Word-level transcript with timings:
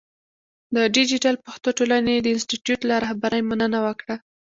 د 0.75 0.77
دیجیټل 0.95 1.35
پښتو 1.45 1.69
ټولنې 1.77 2.15
د 2.19 2.27
انسټیټوت 2.35 2.81
له 2.89 2.95
رهبرۍ 3.03 3.41
مننه 3.49 3.79
وکړه. 3.85 4.15